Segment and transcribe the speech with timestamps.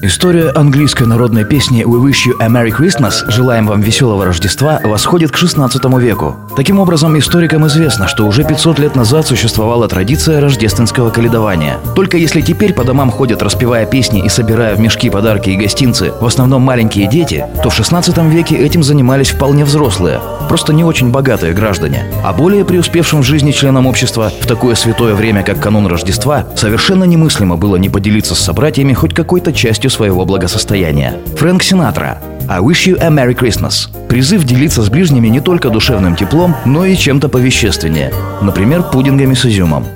[0.00, 5.32] История английской народной песни «We wish you a Merry Christmas» «Желаем вам веселого Рождества» восходит
[5.32, 6.36] к 16 веку.
[6.54, 11.78] Таким образом, историкам известно, что уже 500 лет назад существовала традиция рождественского каледования.
[11.96, 16.12] Только если теперь по домам ходят, распевая песни и собирая в мешки подарки и гостинцы,
[16.20, 21.10] в основном маленькие дети, то в 16 веке этим занимались вполне взрослые, просто не очень
[21.10, 22.04] богатые граждане.
[22.24, 27.02] А более преуспевшим в жизни членам общества в такое святое время, как канун Рождества, совершенно
[27.02, 31.18] немыслимо было не поделиться с собратьями хоть какой-то частью частью своего благосостояния.
[31.36, 36.16] Фрэнк Синатра «I wish you a Merry Christmas»– призыв делиться с ближними не только душевным
[36.16, 38.12] теплом, но и чем-то повещественнее,
[38.42, 39.86] например, пудингами с изюмом.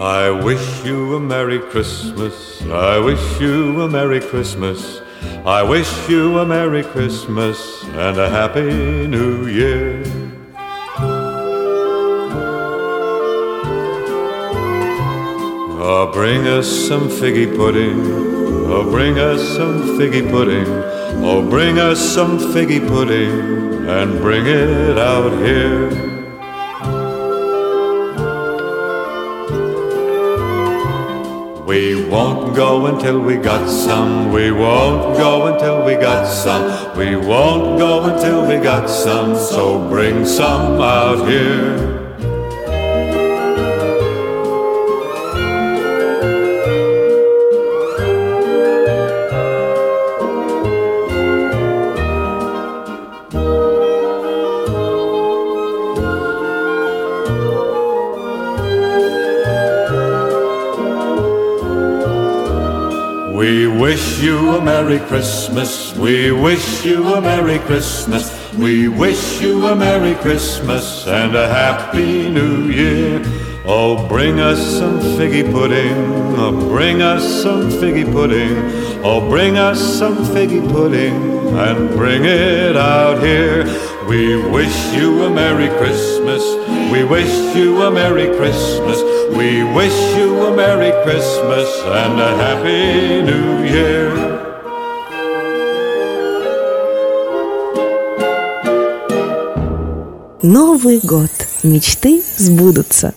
[0.00, 2.34] I wish you a Merry Christmas.
[2.70, 5.02] I wish you a Merry Christmas.
[5.44, 10.02] I wish you a Merry Christmas and a Happy New Year.
[15.80, 18.00] Oh, bring us some figgy pudding.
[18.70, 20.66] Oh, bring us some figgy pudding.
[21.24, 26.07] Oh, bring us some figgy pudding and bring it out here.
[31.68, 34.32] We won't go until we got some.
[34.32, 36.96] We won't go until we got some.
[36.96, 39.36] We won't go until we got some.
[39.36, 41.97] So bring some out here.
[63.38, 65.96] We wish you a Merry Christmas.
[65.96, 68.34] We wish you a Merry Christmas.
[68.54, 73.22] We wish you a Merry Christmas and a Happy New Year.
[73.64, 75.94] Oh, bring us some figgy pudding.
[76.36, 78.58] Oh, bring us some figgy pudding.
[79.04, 81.14] Oh, bring us some figgy pudding
[81.56, 83.62] and bring it out here.
[84.08, 86.42] We wish you a Merry Christmas.
[86.90, 89.17] We wish you a Merry Christmas.
[89.36, 94.38] We wish you a Merry Christmas and a Happy New Year.
[100.42, 101.30] Новый год.
[101.62, 103.14] Мечты сбудутся.